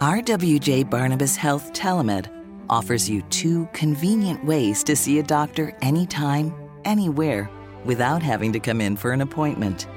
[0.00, 2.30] RWJ Barnabas Health Telemed
[2.70, 6.54] offers you two convenient ways to see a doctor anytime,
[6.84, 7.50] anywhere,
[7.84, 9.88] without having to come in for an appointment.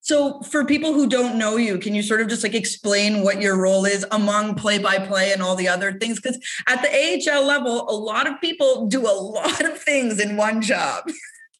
[0.00, 3.42] So, for people who don't know you, can you sort of just like explain what
[3.42, 6.20] your role is among play by play and all the other things?
[6.20, 10.36] Because at the AHL level, a lot of people do a lot of things in
[10.36, 11.04] one job.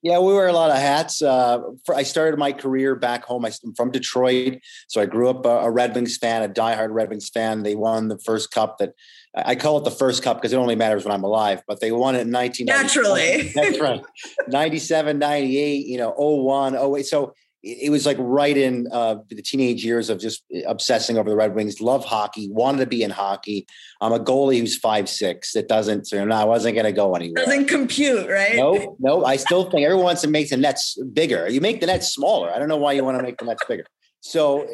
[0.01, 1.21] Yeah, we wear a lot of hats.
[1.21, 3.45] Uh, for, I started my career back home.
[3.45, 7.11] I'm from Detroit, so I grew up a, a Red Wings fan, a diehard Red
[7.11, 7.65] Wings fan.
[7.65, 8.95] They won the first cup that
[9.35, 11.93] I call it the first cup because it only matters when I'm alive, but they
[11.93, 12.67] won it in 19.
[12.67, 13.49] Naturally.
[13.55, 14.03] That's right.
[14.49, 17.07] 97, 98, you know, 01, 08.
[17.07, 21.37] So it was like right in uh, the teenage years of just obsessing over the
[21.37, 21.81] Red Wings.
[21.81, 23.67] Love hockey, wanted to be in hockey.
[24.01, 25.57] I'm a goalie who's five six.
[25.57, 27.45] It doesn't, so no, I wasn't going to go anywhere.
[27.45, 28.57] Doesn't compute, right?
[28.57, 29.25] No, no.
[29.25, 31.49] I still think everyone wants to make the nets bigger.
[31.49, 32.53] You make the nets smaller.
[32.53, 33.87] I don't know why you want to make the nets bigger.
[34.21, 34.67] So,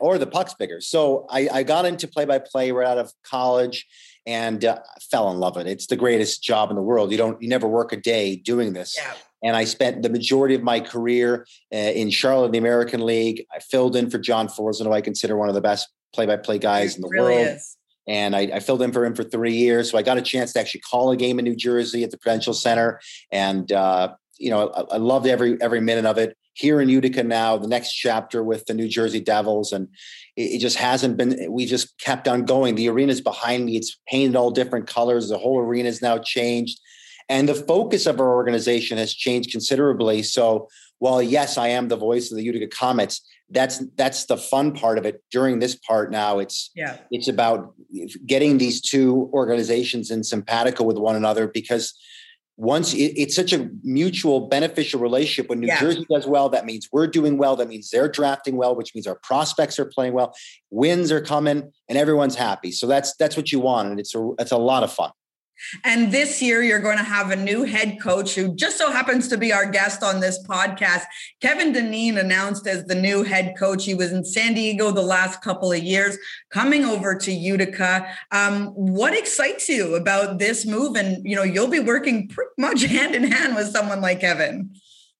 [0.00, 0.80] or the puck's bigger.
[0.80, 3.86] So I, I got into play by play right out of college
[4.26, 4.78] and uh,
[5.10, 5.70] fell in love with it.
[5.70, 7.10] It's the greatest job in the world.
[7.10, 8.96] You don't, you never work a day doing this.
[8.96, 9.14] Yeah.
[9.42, 13.44] And I spent the majority of my career uh, in Charlotte, in the American League.
[13.52, 16.96] I filled in for John Forslund, who I consider one of the best play-by-play guys
[16.96, 17.56] in the really world.
[17.56, 17.76] Is.
[18.06, 19.90] And I, I, filled in for him for three years.
[19.90, 22.18] So I got a chance to actually call a game in New Jersey at the
[22.18, 23.00] Prudential Center.
[23.30, 27.22] And, uh, you know, I, I loved every every minute of it here in Utica
[27.22, 29.72] now, the next chapter with the New Jersey Devils.
[29.72, 29.88] And
[30.36, 32.74] it, it, just hasn't been, we just kept on going.
[32.74, 33.76] The arena's behind me.
[33.76, 35.28] It's painted all different colors.
[35.28, 36.78] The whole arena is now changed.
[37.28, 40.22] And the focus of our organization has changed considerably.
[40.22, 40.68] So
[40.98, 44.98] while yes, I am the voice of the Utica Comets, that's that's the fun part
[44.98, 45.22] of it.
[45.30, 46.98] During this part now, it's yeah.
[47.10, 47.74] it's about
[48.26, 51.94] getting these two organizations in simpatico with one another because
[52.56, 55.80] once it, it's such a mutual beneficial relationship when new yeah.
[55.80, 59.06] jersey does well that means we're doing well that means they're drafting well which means
[59.06, 60.34] our prospects are playing well
[60.70, 64.30] wins are coming and everyone's happy so that's that's what you want and it's a
[64.38, 65.10] it's a lot of fun
[65.84, 69.28] and this year, you're going to have a new head coach who just so happens
[69.28, 71.04] to be our guest on this podcast.
[71.40, 73.84] Kevin Dineen announced as the new head coach.
[73.84, 76.18] He was in San Diego the last couple of years,
[76.50, 78.06] coming over to Utica.
[78.30, 80.96] Um, what excites you about this move?
[80.96, 84.70] And, you know, you'll be working pretty much hand in hand with someone like Kevin.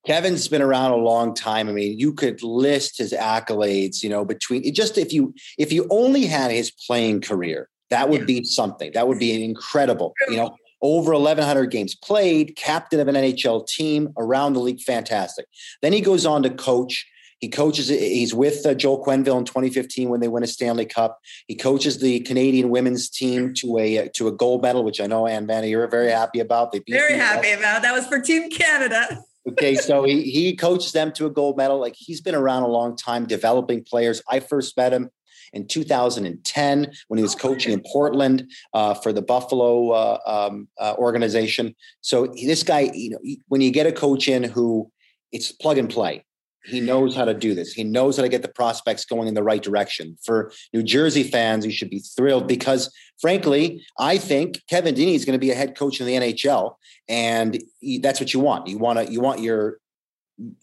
[0.05, 1.69] Kevin's been around a long time.
[1.69, 5.87] I mean, you could list his accolades, you know, between just if you if you
[5.91, 8.41] only had his playing career, that would yeah.
[8.41, 8.91] be something.
[8.95, 10.15] That would be incredible.
[10.29, 15.47] You know, over 1,100 games played, captain of an NHL team around the league, fantastic.
[15.83, 17.07] Then he goes on to coach.
[17.39, 17.89] He coaches.
[17.89, 21.19] He's with uh, Joel Quenneville in 2015 when they win a Stanley Cup.
[21.49, 25.27] He coaches the Canadian women's team to a to a gold medal, which I know
[25.27, 26.71] Amanda you're very happy about.
[26.71, 27.83] They beat very happy about.
[27.83, 29.19] That was for Team Canada.
[29.49, 31.81] okay, so he he coaches them to a gold medal.
[31.81, 34.23] Like he's been around a long time, developing players.
[34.31, 35.11] I first met him
[35.53, 40.95] in 2010 when he was coaching in Portland uh, for the Buffalo uh, um, uh,
[40.99, 41.75] organization.
[42.01, 43.19] So this guy, you know,
[43.49, 44.91] when you get a coach in who
[45.31, 46.25] it's plug and play,
[46.65, 47.73] he knows how to do this.
[47.73, 50.17] He knows how to get the prospects going in the right direction.
[50.25, 55.25] For New Jersey fans, you should be thrilled because, frankly, I think Kevin Dineen is
[55.25, 56.77] going to be a head coach in the NHL,
[57.09, 57.61] and
[58.01, 58.69] that's what you want.
[58.69, 59.79] You want to you want your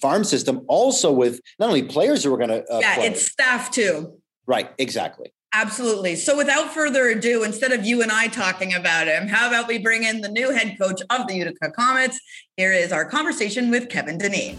[0.01, 3.07] farm system also with not only players who are going to uh, yeah, play.
[3.07, 4.18] it's staff too.
[4.49, 5.31] Right, exactly.
[5.53, 6.15] Absolutely.
[6.15, 9.77] So, without further ado, instead of you and I talking about him, how about we
[9.77, 12.19] bring in the new head coach of the Utica Comets?
[12.57, 14.57] Here is our conversation with Kevin Dineen.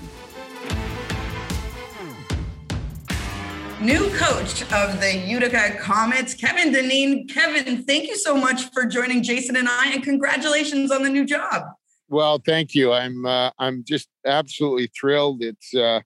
[3.81, 7.27] new coach of the Utica Comets, Kevin Dineen.
[7.27, 11.25] Kevin, thank you so much for joining Jason and I, and congratulations on the new
[11.27, 11.65] job.
[12.09, 12.93] Well, thank you.
[12.93, 15.43] I'm uh, I'm just absolutely thrilled.
[15.43, 16.01] It's uh,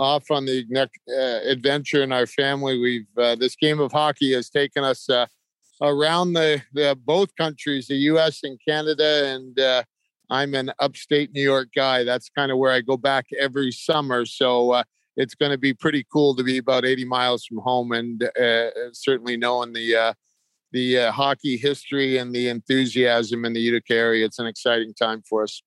[0.00, 2.78] off on the next uh, adventure in our family.
[2.78, 5.26] We've uh, this game of hockey has taken us uh,
[5.82, 8.40] around the, the, both countries, the U.S.
[8.42, 9.82] and Canada, and uh,
[10.30, 12.04] I'm an upstate New York guy.
[12.04, 14.24] That's kind of where I go back every summer.
[14.24, 14.82] So
[15.16, 18.70] it's going to be pretty cool to be about 80 miles from home and uh,
[18.92, 20.12] certainly knowing the uh,
[20.72, 24.24] the uh, hockey history and the enthusiasm in the Utica area.
[24.24, 25.62] It's an exciting time for us.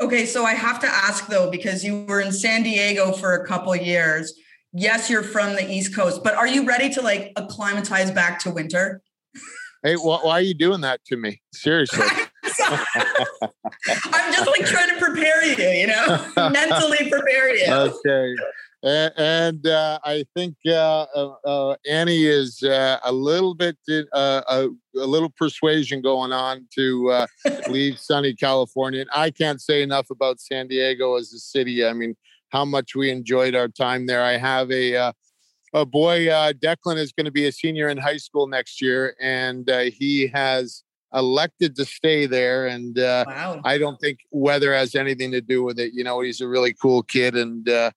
[0.00, 3.46] Okay, so I have to ask though, because you were in San Diego for a
[3.46, 4.32] couple years.
[4.72, 8.50] Yes, you're from the East Coast, but are you ready to like acclimatize back to
[8.50, 9.02] winter?
[9.82, 11.40] Hey, wh- why are you doing that to me?
[11.52, 12.06] Seriously.
[12.68, 17.72] I'm just like trying to prepare you, you know, mentally prepare you.
[17.72, 18.34] Okay.
[18.82, 24.40] And, and uh, I think uh, uh, uh Annie is uh, a little bit uh,
[24.48, 27.26] a, a, little persuasion going on to
[27.68, 29.02] leave sunny California.
[29.02, 31.84] And I can't say enough about San Diego as a city.
[31.84, 32.16] I mean,
[32.50, 34.22] how much we enjoyed our time there.
[34.22, 35.12] I have a
[35.72, 36.26] a boy.
[36.26, 40.82] Declan is going to be a senior in high school next year, and he has
[41.12, 42.66] elected to stay there.
[42.66, 43.60] And uh, wow.
[43.64, 45.92] I don't think weather has anything to do with it.
[45.92, 47.90] You know, he's a really cool kid and uh,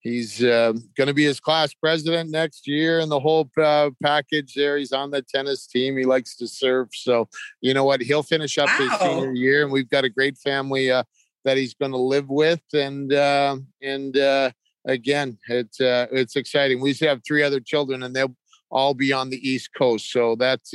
[0.00, 4.54] he's uh, going to be his class president next year and the whole uh, package
[4.54, 4.76] there.
[4.76, 5.96] He's on the tennis team.
[5.96, 6.88] He likes to surf.
[6.92, 7.28] So,
[7.60, 8.00] you know what?
[8.00, 8.88] He'll finish up wow.
[8.88, 11.04] his senior year and we've got a great family uh,
[11.44, 12.62] that he's going to live with.
[12.72, 14.52] And, uh, and,
[14.86, 16.80] again, it's it's exciting.
[16.80, 18.34] We have three other children, and they'll
[18.70, 20.72] all be on the East Coast, so that's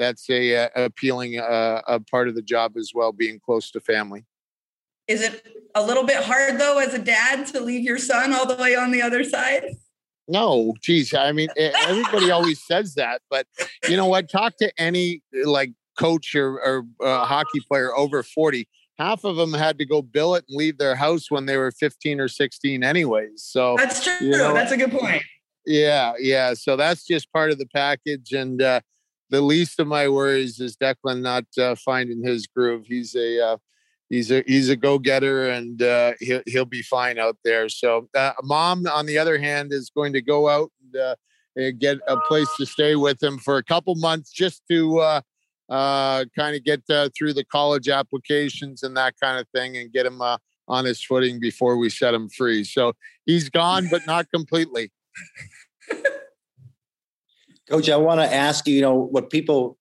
[0.00, 3.80] that's a, uh, appealing uh, a part of the job as well, being close to
[3.80, 4.24] family.
[5.10, 8.46] Is it a little bit hard though, as a dad, to leave your son all
[8.46, 9.64] the way on the other side?
[10.28, 11.12] No, geez.
[11.12, 13.48] I mean, everybody always says that, but
[13.88, 14.30] you know what?
[14.30, 18.68] Talk to any like coach or, or uh, hockey player over 40.
[18.98, 22.20] Half of them had to go billet and leave their house when they were 15
[22.20, 23.42] or 16, anyways.
[23.42, 24.14] So that's true.
[24.20, 25.24] You know, that's a good point.
[25.66, 26.54] Yeah, yeah.
[26.54, 28.30] So that's just part of the package.
[28.30, 28.82] And uh,
[29.30, 32.84] the least of my worries is Declan not uh, finding his groove.
[32.86, 33.56] He's a uh,
[34.10, 37.70] he's a he's a go getter, and uh, he'll he'll be fine out there.
[37.70, 41.14] So, uh, mom, on the other hand, is going to go out and uh,
[41.78, 45.22] get a place to stay with him for a couple months, just to uh,
[46.36, 46.82] kind of get
[47.16, 50.20] through the college applications and that kind of thing, and get him
[50.68, 52.64] on his footing before we set him free.
[52.64, 52.92] So
[53.24, 54.92] he's gone, but not completely.
[57.68, 59.78] Coach, I want to ask you, you know, what people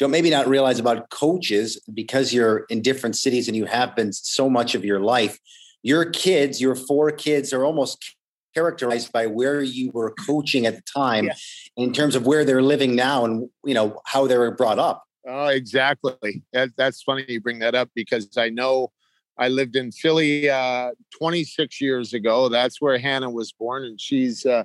[0.00, 4.12] don't maybe not realize about coaches because you're in different cities and you have been
[4.12, 5.38] so much of your life.
[5.82, 8.16] Your kids, your four kids, are almost
[8.54, 11.34] characterized by where you were coaching at the time yeah.
[11.76, 15.04] in terms of where they're living now and you know how they were brought up
[15.28, 18.90] oh exactly that, that's funny you bring that up because i know
[19.38, 24.44] i lived in philly uh, 26 years ago that's where hannah was born and she's
[24.44, 24.64] uh,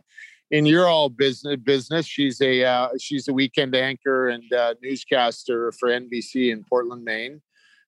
[0.52, 2.06] in your all business business.
[2.06, 7.42] She's a uh, she's a weekend anchor and uh, newscaster for NBC in Portland, Maine.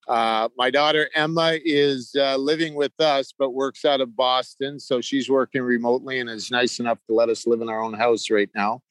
[0.08, 5.02] Uh, my daughter Emma is uh, living with us, but works out of Boston, so
[5.02, 8.30] she's working remotely and is nice enough to let us live in our own house
[8.30, 8.82] right now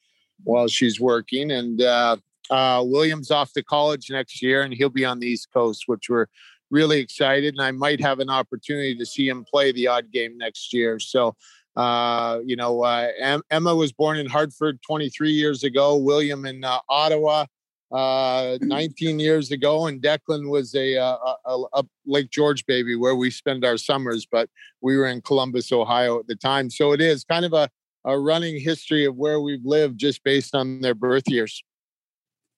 [0.44, 1.50] while she's working.
[1.52, 2.18] And uh,
[2.50, 6.11] uh, William's off to college next year, and he'll be on the East Coast, which
[6.11, 6.26] we're
[6.70, 7.54] really excited.
[7.54, 10.99] And I might have an opportunity to see him play the odd game next year.
[10.99, 11.35] So
[11.76, 13.09] uh, you know, uh,
[13.50, 15.97] Emma was born in Hartford 23 years ago.
[15.97, 17.45] William in uh, Ottawa
[17.92, 22.97] uh, 19 years ago, and Declan was a, uh, a, a, a, Lake George baby
[22.97, 24.26] where we spend our summers.
[24.30, 24.49] But
[24.80, 27.68] we were in Columbus, Ohio at the time, so it is kind of a,
[28.04, 31.62] a running history of where we've lived just based on their birth years.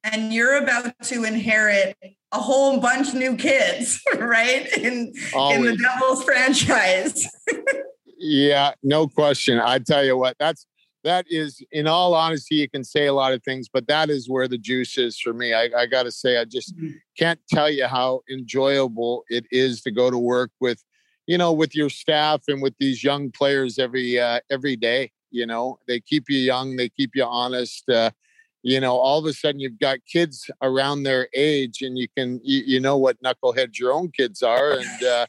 [0.04, 1.96] And you're about to inherit
[2.30, 4.68] a whole bunch new kids, right?
[4.78, 5.58] In Always.
[5.58, 7.26] in the Devils franchise.
[8.18, 9.60] Yeah, no question.
[9.60, 10.66] I tell you what, that's
[11.04, 14.28] that is, in all honesty, you can say a lot of things, but that is
[14.28, 15.54] where the juice is for me.
[15.54, 16.96] I, I got to say, I just mm-hmm.
[17.16, 20.82] can't tell you how enjoyable it is to go to work with,
[21.26, 25.12] you know, with your staff and with these young players every uh, every day.
[25.30, 27.88] You know, they keep you young, they keep you honest.
[27.88, 28.10] Uh,
[28.62, 32.40] you know, all of a sudden you've got kids around their age, and you can
[32.42, 35.26] you, you know what knuckleheads your own kids are, and uh,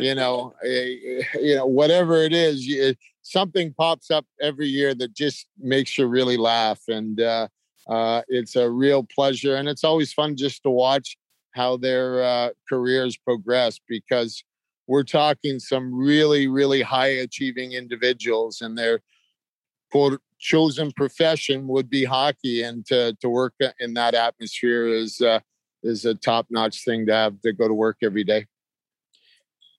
[0.00, 0.68] you know, uh,
[1.40, 2.66] you know whatever it is.
[2.66, 6.80] You, something pops up every year that just makes you really laugh.
[6.88, 7.48] And uh,
[7.88, 9.56] uh, it's a real pleasure.
[9.56, 11.16] And it's always fun just to watch
[11.52, 14.44] how their uh, careers progress because
[14.86, 19.00] we're talking some really, really high achieving individuals and their
[19.92, 22.62] quote chosen profession would be hockey.
[22.62, 25.40] And to, to work in that atmosphere is, uh,
[25.84, 28.46] is a top notch thing to have to go to work every day.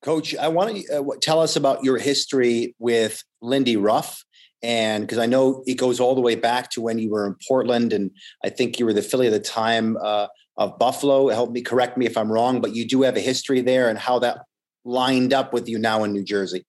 [0.01, 4.23] Coach, I want to uh, tell us about your history with Lindy Ruff.
[4.61, 7.35] And because I know it goes all the way back to when you were in
[7.45, 8.11] Portland, and
[8.45, 11.27] I think you were the Philly at the time uh, of Buffalo.
[11.27, 13.97] Help me, correct me if I'm wrong, but you do have a history there and
[13.97, 14.43] how that
[14.85, 16.65] lined up with you now in New Jersey.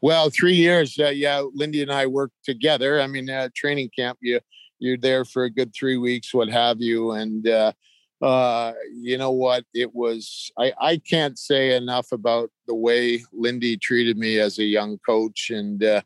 [0.00, 0.98] Well, three years.
[0.98, 3.00] Uh, yeah, Lindy and I worked together.
[3.00, 4.40] I mean, uh, training camp, you
[4.78, 7.72] you're there for a good three weeks, what have you, and uh,
[8.22, 9.64] uh, you know what?
[9.74, 14.64] It was, I, I can't say enough about the way Lindy treated me as a
[14.64, 16.02] young coach and, uh,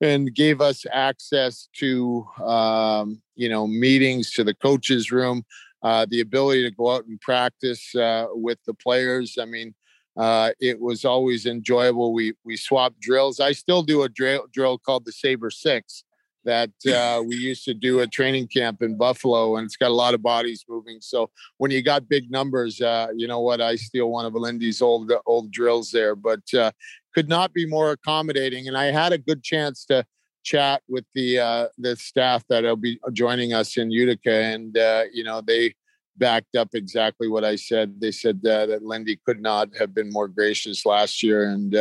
[0.00, 5.44] and gave us access to, um, you know, meetings to the coaches room,
[5.82, 9.36] uh, the ability to go out and practice uh, with the players.
[9.40, 9.74] I mean,
[10.16, 12.12] uh, it was always enjoyable.
[12.12, 13.40] We we swapped drills.
[13.40, 16.04] I still do a drill drill called the Sabre Six,
[16.44, 19.94] that uh, we used to do a training camp in Buffalo, and it's got a
[19.94, 20.98] lot of bodies moving.
[21.00, 23.60] So when you got big numbers, uh, you know what?
[23.60, 26.72] I steal one of Lindy's old old drills there, but uh,
[27.14, 28.68] could not be more accommodating.
[28.68, 30.04] And I had a good chance to
[30.42, 35.24] chat with the uh, the staff that'll be joining us in Utica, and uh, you
[35.24, 35.74] know they
[36.16, 38.00] backed up exactly what I said.
[38.00, 41.74] They said uh, that Lindy could not have been more gracious last year, and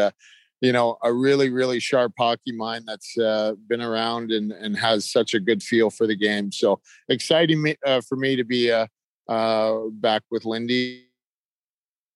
[0.61, 5.11] you know, a really, really sharp hockey mind that's uh, been around and, and has
[5.11, 6.51] such a good feel for the game.
[6.51, 8.85] So exciting me, uh, for me to be uh,
[9.27, 11.07] uh back with Lindy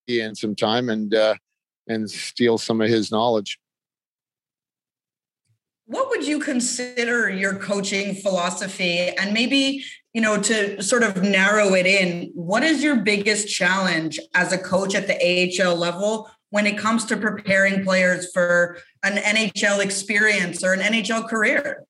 [0.07, 1.35] in some time and uh,
[1.87, 3.59] and steal some of his knowledge.
[5.87, 9.09] What would you consider your coaching philosophy?
[9.09, 14.19] And maybe, you know, to sort of narrow it in, what is your biggest challenge
[14.33, 19.17] as a coach at the AHL level when it comes to preparing players for an
[19.17, 21.83] NHL experience or an NHL career?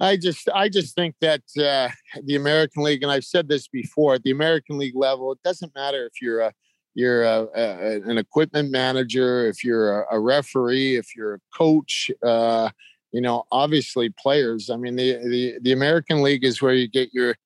[0.00, 1.90] I just I just think that uh,
[2.24, 5.74] the American League, and I've said this before, at the American League level, it doesn't
[5.76, 6.52] matter if you're a
[6.94, 12.10] you're a, a, an equipment manager, if you're a, a referee, if you're a coach.
[12.22, 12.70] Uh,
[13.12, 14.70] you know, obviously players.
[14.70, 17.36] I mean, the, the the American League is where you get your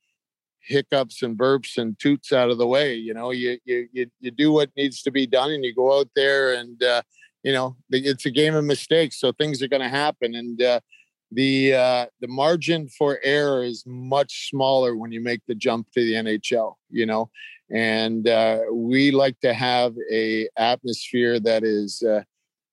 [0.60, 2.94] hiccups and burps and toots out of the way.
[2.94, 5.98] You know, you you you, you do what needs to be done, and you go
[5.98, 7.02] out there, and uh,
[7.42, 10.80] you know it's a game of mistakes, so things are going to happen, and uh,
[11.32, 16.00] the uh, the margin for error is much smaller when you make the jump to
[16.00, 16.74] the NHL.
[16.90, 17.30] You know,
[17.70, 22.02] and uh, we like to have a atmosphere that is.
[22.02, 22.22] Uh,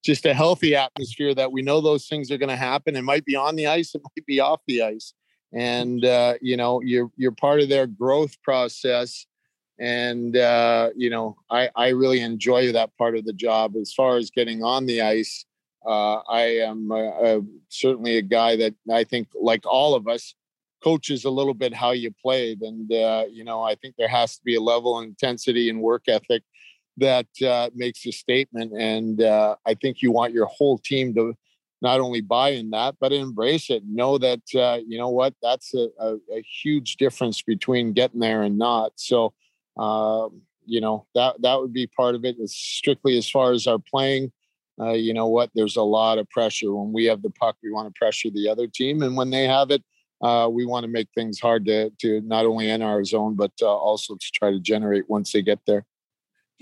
[0.06, 2.98] just a healthy atmosphere that we know those things are going to happen.
[2.98, 5.14] It might be on the ice, it might be off the ice
[5.54, 9.26] and uh, you know you're you're part of their growth process
[9.80, 14.18] and uh, you know I, I really enjoy that part of the job as far
[14.18, 15.46] as getting on the ice
[15.86, 16.90] uh, i am
[17.70, 20.34] certainly a guy that i think like all of us
[20.84, 24.38] coaches a little bit how you played and uh, you know i think there has
[24.38, 26.44] to be a level of intensity and work ethic
[26.98, 31.34] that uh, makes a statement and uh, i think you want your whole team to
[31.84, 35.76] not only buy in that but embrace it know that uh, you know what that's
[35.76, 38.94] a, a, a, huge difference between getting there and not.
[38.96, 39.34] So
[39.78, 40.30] uh,
[40.66, 43.78] you know that that would be part of it it's strictly as far as our
[43.78, 44.32] playing.
[44.80, 46.74] Uh, you know what there's a lot of pressure.
[46.74, 49.44] When we have the puck we want to pressure the other team and when they
[49.44, 49.84] have it
[50.24, 53.52] uh, we want to make things hard to to not only in our zone but
[53.62, 55.86] uh, also to try to generate once they get there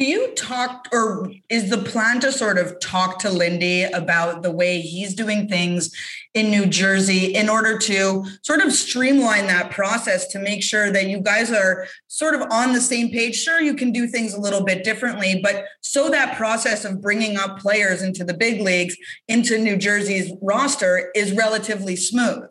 [0.01, 4.49] do you talk, or is the plan to sort of talk to Lindy about the
[4.49, 5.91] way he's doing things
[6.33, 11.07] in New Jersey in order to sort of streamline that process to make sure that
[11.07, 13.35] you guys are sort of on the same page?
[13.35, 17.37] Sure, you can do things a little bit differently, but so that process of bringing
[17.37, 22.49] up players into the big leagues, into New Jersey's roster is relatively smooth.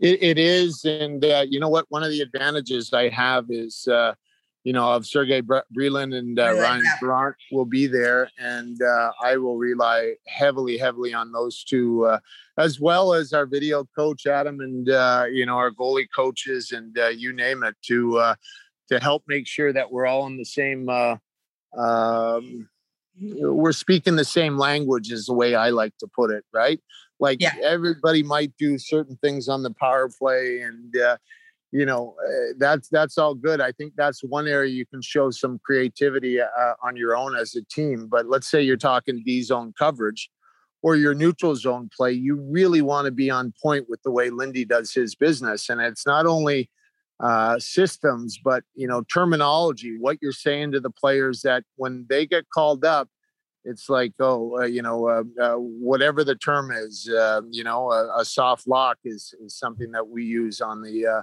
[0.00, 0.84] It, it is.
[0.84, 1.86] And uh, you know what?
[1.88, 4.14] One of the advantages I have is, uh,
[4.64, 9.36] you know, of Sergey Brylin and uh, Ryan Parent will be there, and uh, I
[9.36, 12.18] will rely heavily, heavily on those two, uh,
[12.56, 16.98] as well as our video coach Adam and uh, you know our goalie coaches and
[16.98, 18.34] uh, you name it to uh,
[18.88, 20.88] to help make sure that we're all in the same.
[21.76, 22.68] Um,
[23.20, 26.44] we're speaking the same language, is the way I like to put it.
[26.54, 26.80] Right?
[27.20, 27.54] Like yeah.
[27.62, 30.94] everybody might do certain things on the power play, and
[31.74, 35.30] you know uh, that's that's all good i think that's one area you can show
[35.30, 36.46] some creativity uh,
[36.82, 40.30] on your own as a team but let's say you're talking d zone coverage
[40.82, 44.30] or your neutral zone play you really want to be on point with the way
[44.30, 46.70] lindy does his business and it's not only
[47.20, 52.24] uh, systems but you know terminology what you're saying to the players that when they
[52.24, 53.08] get called up
[53.64, 57.90] it's like oh uh, you know uh, uh, whatever the term is um, you know
[57.90, 61.22] a, a, soft lock is, is something that we use on the uh,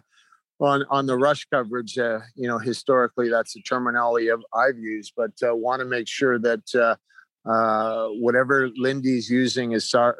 [0.61, 5.13] on on the rush coverage, uh, you know, historically that's the terminology of, I've used,
[5.17, 10.17] but uh, want to make sure that uh, uh, whatever Lindy's using as far,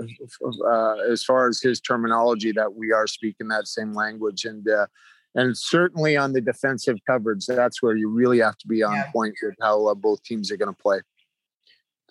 [0.65, 4.87] uh, as far as his terminology, that we are speaking that same language, and uh,
[5.35, 9.11] and certainly on the defensive coverage, that's where you really have to be on yeah.
[9.11, 11.01] point with how both teams are going to play.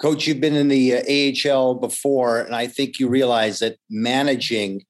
[0.01, 4.85] Coach, you've been in the uh, AHL before, and I think you realize that managing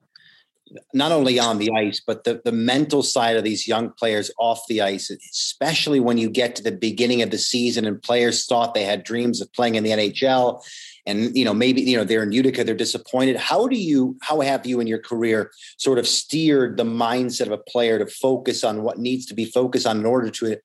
[0.94, 4.62] not only on the ice, but the, the mental side of these young players off
[4.68, 8.72] the ice, especially when you get to the beginning of the season and players thought
[8.72, 10.62] they had dreams of playing in the NHL.
[11.06, 13.36] And, you know, maybe, you know, they're in Utica, they're disappointed.
[13.36, 17.52] How do you, how have you in your career sort of steered the mindset of
[17.52, 20.56] a player to focus on what needs to be focused on in order to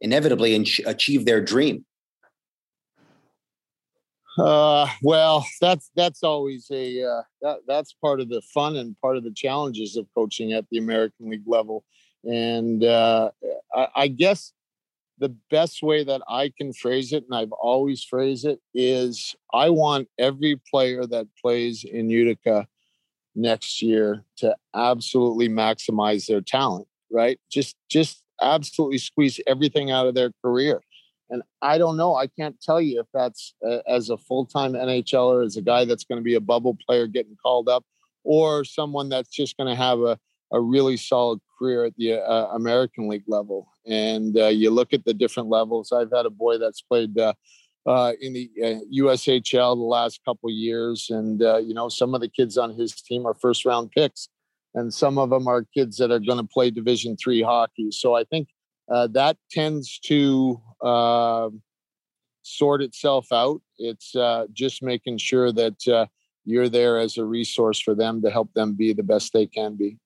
[0.00, 0.56] inevitably
[0.86, 1.84] achieve their dream?
[4.38, 9.16] Uh, well, that's that's always a uh, that that's part of the fun and part
[9.16, 11.84] of the challenges of coaching at the American League level.
[12.24, 13.30] And uh,
[13.74, 14.52] I, I guess
[15.18, 19.68] the best way that I can phrase it, and I've always phrased it, is I
[19.68, 22.66] want every player that plays in Utica
[23.34, 26.88] next year to absolutely maximize their talent.
[27.10, 27.38] Right?
[27.50, 30.80] Just just absolutely squeeze everything out of their career.
[31.32, 32.14] And I don't know.
[32.14, 35.86] I can't tell you if that's uh, as a full time NHLer, as a guy
[35.86, 37.84] that's going to be a bubble player getting called up,
[38.22, 40.18] or someone that's just going to have a,
[40.52, 43.66] a really solid career at the uh, American League level.
[43.86, 45.90] And uh, you look at the different levels.
[45.90, 47.32] I've had a boy that's played uh,
[47.86, 48.50] uh, in the
[48.94, 53.26] USHL the last couple years, and you know some of the kids on his team
[53.26, 54.28] are first round picks,
[54.74, 57.90] and some of them are kids that are going to play Division three hockey.
[57.90, 58.48] So I think
[58.92, 61.48] uh, that tends to uh,
[62.42, 63.62] sort itself out.
[63.78, 66.06] It's uh, just making sure that uh,
[66.44, 69.76] you're there as a resource for them to help them be the best they can
[69.76, 69.98] be.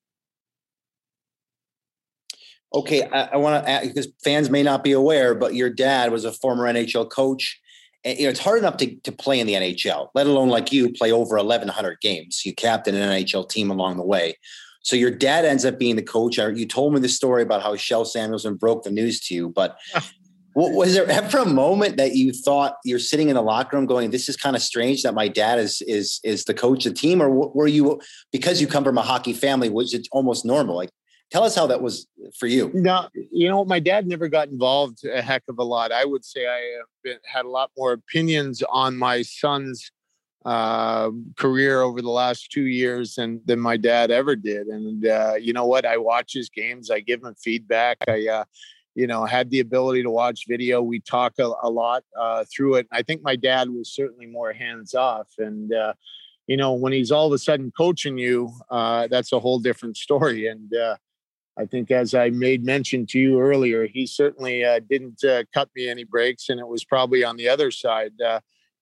[2.74, 6.12] Okay, I, I want to ask because fans may not be aware, but your dad
[6.12, 7.60] was a former NHL coach.
[8.04, 10.72] And, you know, it's hard enough to, to play in the NHL, let alone like
[10.72, 12.42] you play over 1,100 games.
[12.44, 14.36] You captain an NHL team along the way.
[14.86, 16.38] So your dad ends up being the coach.
[16.38, 19.48] Uh, you told me the story about how Kjell Samuelsson broke the news to you,
[19.48, 19.76] but
[20.54, 24.12] was there ever a moment that you thought you're sitting in the locker room going,
[24.12, 27.00] "This is kind of strange that my dad is is is the coach of the
[27.00, 30.76] team," or were you because you come from a hockey family, was it almost normal?
[30.76, 30.90] Like,
[31.32, 32.06] tell us how that was
[32.38, 32.70] for you.
[32.72, 35.90] No, you know, my dad never got involved a heck of a lot.
[35.90, 39.90] I would say I uh, been, had a lot more opinions on my son's
[40.46, 44.68] uh, career over the last two years than than my dad ever did.
[44.68, 45.84] And uh, you know what?
[45.84, 46.88] I watch his games.
[46.88, 47.98] I give him feedback.
[48.06, 48.44] I uh,
[48.94, 50.80] you know had the ability to watch video.
[50.82, 52.86] We talk a, a lot uh, through it.
[52.92, 55.26] I think my dad was certainly more hands off.
[55.38, 55.94] And uh,
[56.46, 60.46] you know when he's all of a sudden coaching you, that's a whole different story.
[60.46, 60.72] And
[61.58, 66.04] I think, as I made mention to you earlier, he certainly didn't cut me any
[66.04, 68.12] breaks, and it was probably on the other side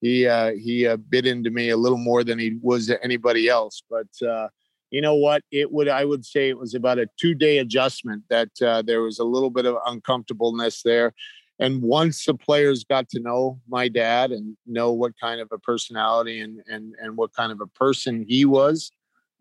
[0.04, 3.48] he uh, he uh, bit into me a little more than he was to anybody
[3.48, 3.82] else.
[3.88, 4.48] But uh,
[4.90, 5.40] you know what?
[5.50, 9.00] It would I would say it was about a two day adjustment that uh, there
[9.00, 11.14] was a little bit of uncomfortableness there.
[11.58, 15.58] And once the players got to know my dad and know what kind of a
[15.58, 18.90] personality and and and what kind of a person he was,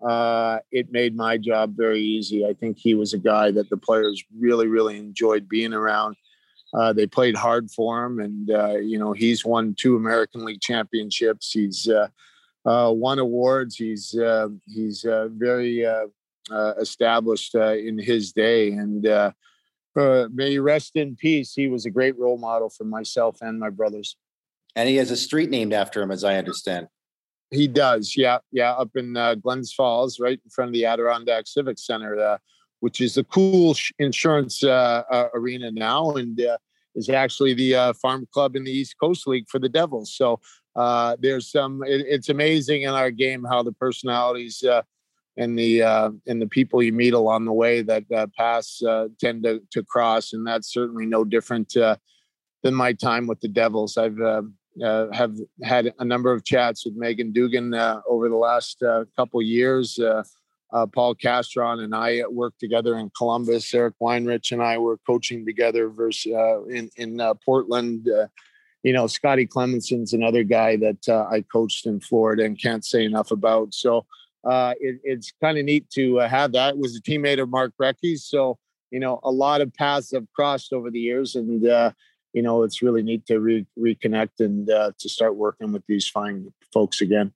[0.08, 2.46] uh, it made my job very easy.
[2.46, 6.16] I think he was a guy that the players really really enjoyed being around
[6.74, 10.62] uh, they played hard for him, and uh, you know he's won two American League
[10.62, 11.52] championships.
[11.52, 12.08] He's uh,
[12.66, 13.76] uh won awards.
[13.76, 15.86] He's uh, he's uh, very
[16.80, 19.04] established in his day, and
[20.34, 21.54] may rest in peace.
[21.54, 24.18] He was a great role model for myself and my brothers.
[24.76, 26.88] And he has a street named after him, as I understand.
[27.52, 31.78] He does, yeah, yeah, up in Glens Falls, right in front of the Adirondack Civic
[31.78, 32.40] Center
[32.84, 36.12] which is a Cool Insuring uh, uh, arena now.
[36.12, 36.58] And uh,
[36.96, 40.14] is actually the uh, farm club in the East Coast League for the Devils.
[40.14, 40.42] So
[40.76, 41.82] uh, there's some.
[41.86, 44.62] It, it's amazing in our game how the personalities
[45.38, 49.08] and the uh, and the people you meet along the way that uh, pass uh,
[49.18, 51.74] tend to, to cross, and that's certainly no different
[52.64, 53.98] than my time with the Devils.
[53.98, 54.20] I've
[55.14, 57.74] have had a number of chats with Megan Duggan
[58.08, 58.84] over the last
[59.16, 59.98] couple years.
[60.94, 63.74] Paul Castron and I worked together in Columbus.
[63.74, 66.32] Eric Weinrich and I were coaching together versus
[66.70, 68.10] in in Portland.
[68.84, 73.32] you know, Scotty Clemmensen's another guy that I coached in Florida and can't say enough
[73.32, 73.74] about.
[73.74, 74.06] So
[74.44, 76.76] uh, it, it's kind of neat to uh, have that.
[76.76, 78.58] It was a teammate of Mark Recchi's, so
[78.92, 81.92] you know a lot of paths have crossed over the years, and uh,
[82.34, 86.08] you know it's really neat to re- reconnect and uh, to start working with these
[86.08, 87.34] fine folks again.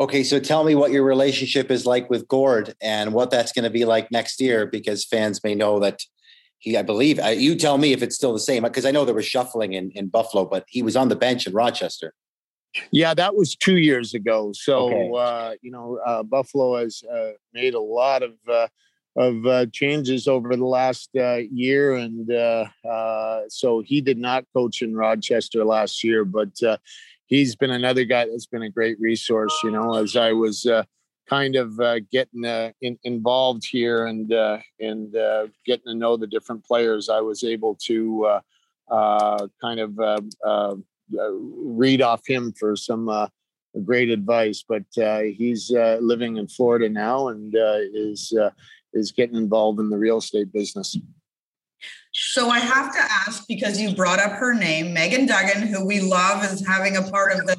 [0.00, 3.64] Okay, so tell me what your relationship is like with Gord and what that's going
[3.64, 6.00] to be like next year, because fans may know that
[6.58, 9.04] he, I believe, uh, you tell me if it's still the same, because I know
[9.04, 12.14] there was shuffling in, in Buffalo, but he was on the bench in Rochester.
[12.90, 14.52] Yeah, that was two years ago.
[14.54, 15.10] So okay.
[15.18, 18.68] uh, you know, uh, Buffalo has uh, made a lot of uh,
[19.16, 22.28] of uh, changes over the last uh, year, and
[23.48, 26.52] so he did not coach in Rochester last year, but
[27.30, 29.58] he's been another guy that's been a great resource.
[29.64, 30.82] You know, as I was uh,
[31.26, 34.30] kind of uh, getting uh, in, involved here and
[34.78, 35.12] and
[35.64, 38.40] getting to know the different players, I was able to
[38.90, 39.98] kind of
[41.18, 43.28] uh, read off him for some uh,
[43.84, 44.62] great advice.
[44.68, 48.34] But uh, he's living in Florida now and is
[48.92, 50.98] is getting involved in the real estate business.
[52.12, 56.00] So I have to ask because you brought up her name, Megan Duggan, who we
[56.00, 57.56] love as having a part of the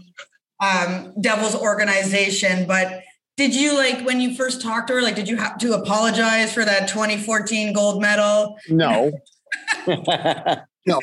[0.60, 2.67] um, Devils organization.
[2.67, 3.01] But
[3.38, 5.01] did you like when you first talked to her?
[5.01, 8.57] Like, did you have to apologize for that 2014 gold medal?
[8.69, 9.12] No.
[10.86, 10.99] no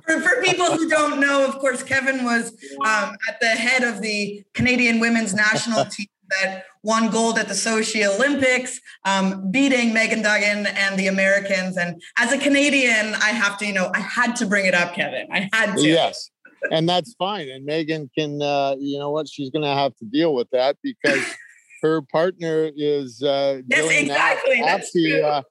[0.00, 2.52] for, for, people who don't know, of course, Kevin was
[2.84, 6.06] um, at the head of the Canadian women's national team
[6.40, 11.76] that won gold at the Sochi Olympics, um, beating Megan Duggan and the Americans.
[11.76, 14.94] And as a Canadian, I have to, you know, I had to bring it up,
[14.94, 15.26] Kevin.
[15.30, 15.86] I had to.
[15.86, 16.30] Yes.
[16.70, 17.48] And that's fine.
[17.48, 20.76] And Megan can, uh, you know what, she's going to have to deal with that
[20.82, 21.24] because
[21.82, 24.60] her partner is uh, yes, exactly.
[24.60, 25.42] That, uh,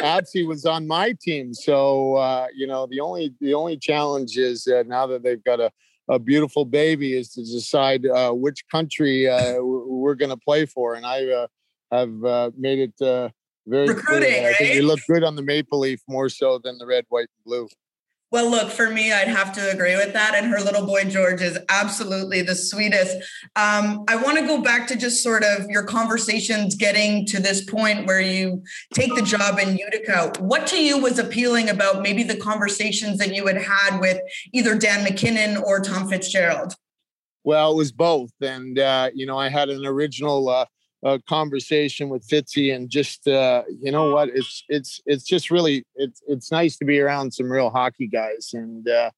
[0.00, 4.66] Appsy was on my team, so uh, you know the only the only challenge is
[4.68, 5.72] uh, now that they've got a,
[6.08, 9.56] a beautiful baby is to decide uh, which country uh,
[9.98, 11.46] we're going to play for, and I uh,
[11.90, 13.32] have uh, made it
[13.66, 14.30] very recruiting.
[14.30, 14.50] Clear.
[14.50, 17.28] I think you look good on the maple leaf more so than the red, white,
[17.36, 17.68] and blue.
[18.30, 20.34] Well, look, for me, I'd have to agree with that.
[20.34, 23.16] And her little boy, George, is absolutely the sweetest.
[23.56, 27.64] Um, I want to go back to just sort of your conversations getting to this
[27.64, 30.32] point where you take the job in Utica.
[30.40, 34.20] What to you was appealing about maybe the conversations that you had had with
[34.52, 36.74] either Dan MacKinnon or Tom Fitzgerald?
[37.48, 38.32] Well, it was both.
[38.42, 40.66] And, uh, you know, I had an original uh,
[41.02, 45.86] a conversation with Fitzy and just uh, you know what it's it's it's just really
[45.94, 49.10] it's it's nice to be around some real hockey guys and uh,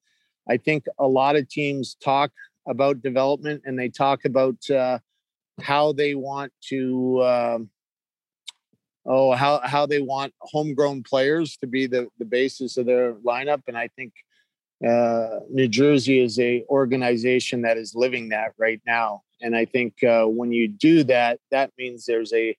[0.49, 2.31] I think a lot of teams talk
[2.69, 5.01] about development and they talk about uh,
[5.61, 7.71] how they want to um,
[9.07, 13.62] oh how how they want homegrown players to be the the basis of their lineup
[13.66, 14.12] and I think
[14.87, 20.03] uh, New Jersey is a organization that is living that right now and I think
[20.05, 22.57] uh, when you do that, that means there's a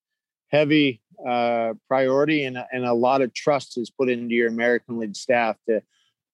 [0.50, 5.16] heavy uh, priority and, and a lot of trust is put into your American League
[5.16, 5.82] staff to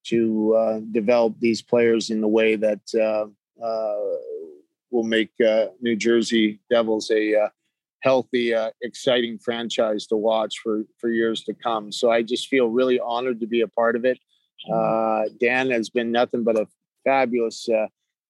[0.05, 3.25] to uh, develop these players in the way that uh,
[4.89, 5.31] will make
[5.81, 7.49] New Jersey Devils a
[8.03, 11.91] healthy, exciting franchise to watch for for years to come.
[11.91, 14.17] So I just feel really honored to be a part of it.
[15.39, 16.67] Dan has been nothing but a
[17.03, 17.67] fabulous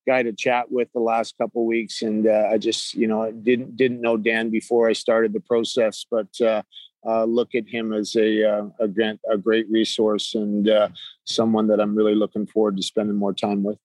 [0.07, 3.75] guy to chat with the last couple weeks, and uh, I just you know didn't
[3.75, 6.63] didn't know Dan before I started the process, but uh,
[7.05, 10.89] uh, look at him as a uh, a, great, a great resource and uh,
[11.25, 13.77] someone that I'm really looking forward to spending more time with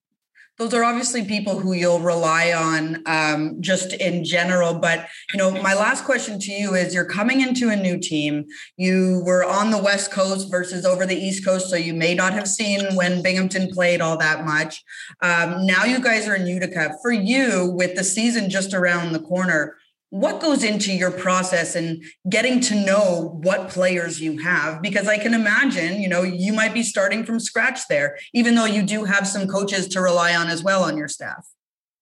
[0.58, 4.74] those are obviously people who you'll rely on um, just in general.
[4.74, 8.44] But you know, my last question to you is: You're coming into a new team.
[8.76, 12.32] You were on the West Coast versus over the East Coast, so you may not
[12.34, 14.82] have seen when Binghamton played all that much.
[15.22, 16.94] Um, now you guys are in Utica.
[17.02, 19.76] For you, with the season just around the corner,
[20.12, 24.82] what goes into your process and getting to know what players you have?
[24.82, 28.66] Because i can imagine you know you might be starting from scratch there even though
[28.66, 31.48] you do have some coaches to rely on as well on your staff.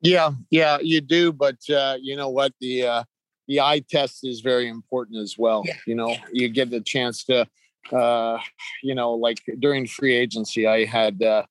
[0.00, 2.52] Yeah yeah you do but uh, you know what?
[2.60, 3.04] The uh,
[3.46, 5.62] the eye test is very important as well.
[5.64, 5.76] Yeah.
[5.86, 7.46] you know you get the chance to
[7.92, 8.38] uh,
[8.82, 11.44] you know like during free agency i had uh,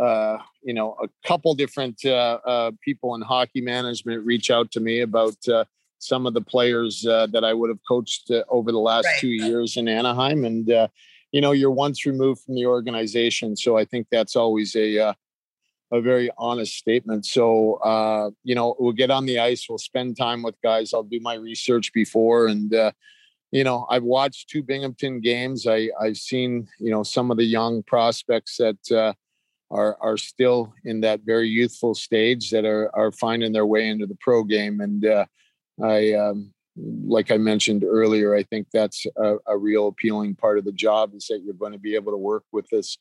[0.00, 4.80] uh, you know, a couple different uh, uh, people in hockey management reach out to
[4.80, 5.64] me about uh,
[6.00, 9.20] some of the players uh, that I would have coached uh, over the last right.
[9.20, 10.68] two years in Anaheim, and
[11.32, 15.14] you know, you're once removed from the organization, so I think that's always a
[15.92, 17.26] a very honest statement.
[17.26, 20.92] So, you know, we'll get on the ice, we'll spend time with guys.
[20.94, 22.72] I'll do my research before, and
[23.52, 25.66] you know, I've watched two Binghamton games.
[25.68, 29.14] I I've seen you know some of the young prospects that
[29.70, 34.06] are are still in that very youthful stage that are are finding their way into
[34.06, 34.80] the pro game.
[34.80, 35.26] And uh,
[35.82, 40.64] I, um, like I mentioned earlier, I think that's a, a, real appealing part of
[40.64, 42.98] the job is that you're going to be able to work with this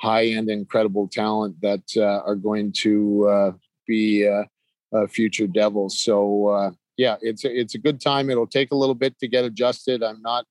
[0.00, 3.52] high end, incredible talent that uh, are going to uh,
[3.86, 6.00] be uh, future Devils.
[6.00, 8.30] So uh, yeah, it's a, it's a good time.
[8.30, 10.02] It'll take a little bit to get adjusted.
[10.02, 10.44] I'm not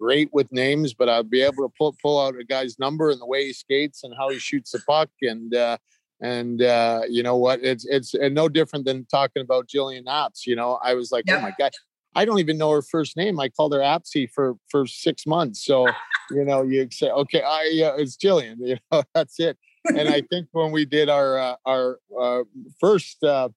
[0.00, 3.20] great with names, but I'll be able to pull pull out a guy's number and
[3.20, 5.78] the way he skates and how he shoots the puck and uh,
[6.20, 7.60] and uh, you know what?
[7.62, 10.46] It's it's no different than talking about Gillian Apps.
[10.46, 11.72] You know, I was like, oh my god,
[12.14, 13.38] I don't even know her first name.
[13.38, 15.64] I called her Appsy for for six months.
[15.64, 15.86] So
[16.30, 18.58] you know, you say, okay, I uh, it's Gillian.
[18.66, 19.58] You know, that's it.
[19.88, 22.42] And I think when we did our uh, our uh,
[22.80, 23.50] first uh,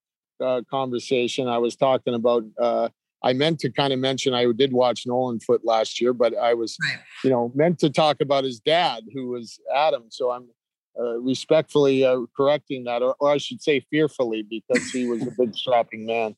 [0.44, 2.90] uh, conversation, I was talking about uh,
[3.24, 6.54] I meant to kind of mention I did watch Nolan Foote last year, but I
[6.54, 7.00] was, right.
[7.24, 10.06] you know, meant to talk about his dad, who was Adam.
[10.10, 10.48] So I'm
[10.98, 15.32] uh, respectfully uh, correcting that, or, or, I should say fearfully, because he was a
[15.32, 16.36] big strapping man.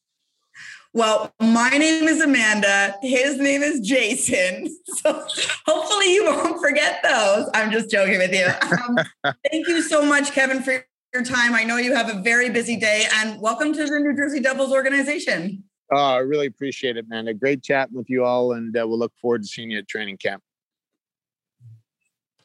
[0.94, 2.96] Well, my name is Amanda.
[3.02, 4.76] His name is Jason.
[5.02, 5.26] So
[5.66, 7.50] hopefully you won't forget those.
[7.56, 8.46] I'm just joking with you.
[8.46, 8.98] Um,
[9.52, 11.56] thank you so much, Kevin, for your time.
[11.56, 14.72] I know you have a very busy day, and welcome to the New Jersey Devils
[14.72, 15.64] organization.
[15.92, 17.28] Oh, I really appreciate it, man.
[17.30, 19.88] A great chatting with you all, and uh, we'll look forward to seeing you at
[19.88, 20.44] training camp.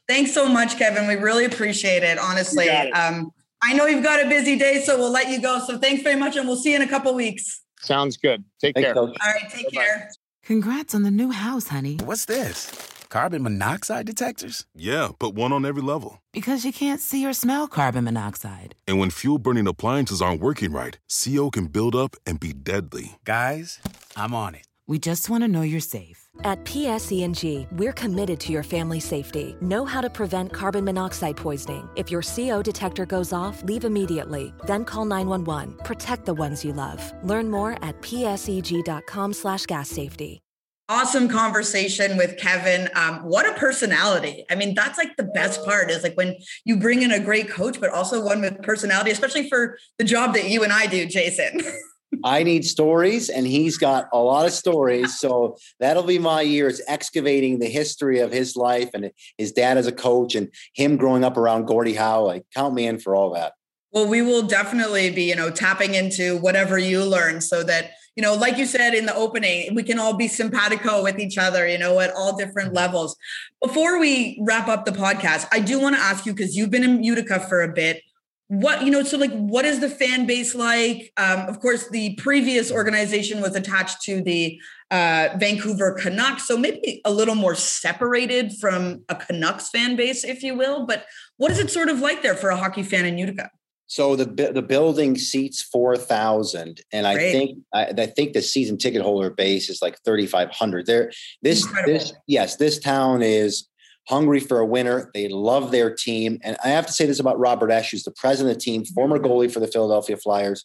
[0.08, 1.06] Thanks so much, Kevin.
[1.08, 2.66] We really appreciate it, honestly.
[2.66, 2.90] It.
[2.92, 5.58] Um, I know you've got a busy day, so we'll let you go.
[5.66, 7.62] So thanks very much, and we'll see you in a couple weeks.
[7.80, 8.44] Sounds good.
[8.60, 8.94] Take Thanks, care.
[8.94, 9.16] Coach.
[9.20, 9.84] All right, take Bye-bye.
[9.84, 10.10] care.
[10.44, 11.98] Congrats on the new house, honey.
[12.04, 12.70] What's this?
[13.08, 14.66] Carbon monoxide detectors?
[14.74, 16.20] Yeah, but one on every level.
[16.32, 18.74] Because you can't see or smell carbon monoxide.
[18.86, 23.16] And when fuel burning appliances aren't working right, CO can build up and be deadly.
[23.24, 23.80] Guys,
[24.16, 24.66] I'm on it.
[24.86, 26.25] We just want to know you're safe.
[26.44, 29.56] At PSEG, we're committed to your family safety.
[29.60, 31.88] Know how to prevent carbon monoxide poisoning.
[31.96, 34.52] If your CO detector goes off, leave immediately.
[34.66, 35.78] Then call 911.
[35.84, 37.12] Protect the ones you love.
[37.22, 40.42] Learn more at pseg.com slash gas safety
[40.88, 42.88] awesome conversation with Kevin.
[42.94, 44.44] Um, what a personality.
[44.50, 47.50] I mean, that's like the best part is like when you bring in a great
[47.50, 51.06] coach, but also one with personality, especially for the job that you and I do,
[51.06, 51.60] Jason.
[52.24, 55.18] I need stories, and he's got a lot of stories.
[55.18, 59.86] So that'll be my years excavating the history of his life and his dad as
[59.86, 62.24] a coach and him growing up around Gordie Howe.
[62.24, 63.52] Like, count me in for all that.
[63.92, 68.22] Well, we will definitely be, you know, tapping into whatever you learn so that you
[68.22, 71.68] know, like you said in the opening, we can all be simpatico with each other,
[71.68, 72.76] you know, at all different mm-hmm.
[72.76, 73.14] levels.
[73.62, 76.82] Before we wrap up the podcast, I do want to ask you because you've been
[76.82, 78.00] in Utica for a bit.
[78.48, 81.12] What, you know, so like, what is the fan base like?
[81.16, 86.46] Um, of course, the previous organization was attached to the uh, Vancouver Canucks.
[86.46, 90.86] So maybe a little more separated from a Canucks fan base, if you will.
[90.86, 91.06] But
[91.38, 93.50] what is it sort of like there for a hockey fan in Utica?
[93.88, 97.28] So the the building seats four thousand, and Great.
[97.28, 100.86] I think I, I, think the season ticket holder base is like thirty five hundred.
[100.86, 101.92] There, this Incredible.
[101.92, 103.68] this yes, this town is
[104.08, 105.10] hungry for a winner.
[105.14, 108.12] They love their team, and I have to say this about Robert Esche, who's the
[108.12, 110.64] president of the team, former goalie for the Philadelphia Flyers.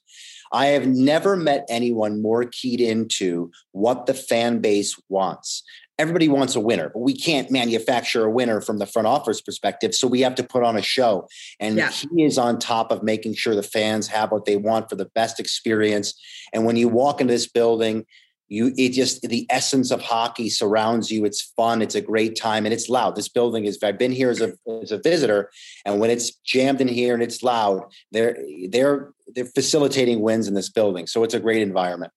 [0.54, 5.63] I have never met anyone more keyed into what the fan base wants
[6.01, 9.93] everybody wants a winner, but we can't manufacture a winner from the front office perspective.
[9.93, 11.27] So we have to put on a show.
[11.60, 11.91] And yeah.
[11.91, 15.06] he is on top of making sure the fans have what they want for the
[15.06, 16.19] best experience.
[16.54, 18.06] And when you walk into this building,
[18.51, 22.65] you it just the essence of hockey surrounds you it's fun it's a great time
[22.65, 25.49] and it's loud this building is i've been here as a as a visitor
[25.85, 28.37] and when it's jammed in here and it's loud they're
[28.69, 32.11] they're they're facilitating wins in this building so it's a great environment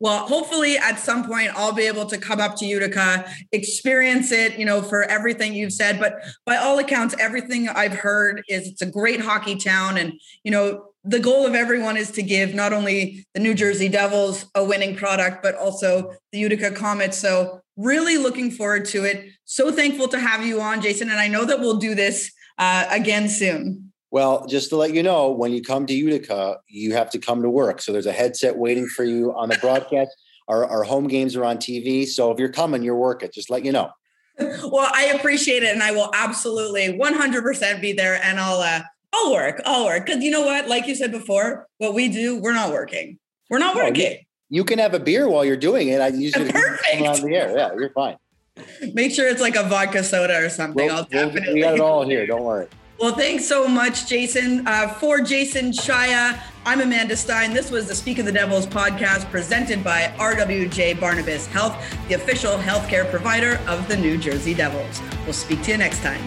[0.00, 4.58] well, hopefully at some point I'll be able to come up to Utica, experience it,
[4.58, 6.00] you know, for everything you've said.
[6.00, 9.96] But by all accounts, everything I've heard is it's a great hockey town.
[9.96, 13.88] And, you know, the goal of everyone is to give not only the New Jersey
[13.88, 17.18] Devils a winning product, but also the Utica Comets.
[17.18, 19.26] So really looking forward to it.
[19.44, 21.10] So thankful to have you on, Jason.
[21.10, 23.92] And I know that we'll do this uh, again soon.
[24.10, 27.42] Well, just to let you know, when you come to Utica, you have to come
[27.42, 27.82] to work.
[27.82, 30.10] So there's a headset waiting for you on the broadcast.
[30.48, 32.06] our, our home games are on TV.
[32.06, 33.30] So if you're coming, you're working.
[33.32, 33.90] Just let you know.
[34.38, 38.82] Well, I appreciate it, and I will absolutely 100% be there, and I'll uh,
[39.16, 39.60] I'll work.
[39.64, 40.06] I'll work.
[40.06, 40.68] Because you know what?
[40.68, 43.18] Like you said before, what we do, we're not working.
[43.48, 44.18] We're not No, working.
[44.50, 46.00] You can have a beer while you're doing it.
[46.00, 47.02] I usually Perfect.
[47.06, 47.56] on the air.
[47.56, 48.16] Yeah, you're fine.
[48.92, 50.86] Make sure it's like a vodka soda or something.
[50.86, 51.54] We'll- I'll definitely.
[51.54, 52.26] we got it all here.
[52.26, 52.66] Don't worry.
[53.00, 54.66] Well, thanks so much, Jason.
[54.68, 57.52] Uh, for Jason Shaya, I'm Amanda Stein.
[57.52, 61.76] This was the Speak of the Devils podcast presented by RWJ Barnabas Health,
[62.08, 65.02] the official healthcare provider of the New Jersey Devils.
[65.24, 66.22] We'll speak to you next time.